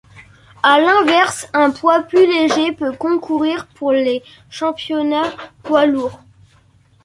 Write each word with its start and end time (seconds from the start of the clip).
À 0.63 0.79
l'inverse, 0.79 1.47
un 1.53 1.69
poids 1.69 2.01
plus 2.01 2.25
léger 2.25 2.71
peut 2.71 2.91
concourir 2.91 3.67
pour 3.67 3.91
les 3.91 4.23
championnats 4.49 5.31
poids 5.61 5.85
lourd. 5.85 6.21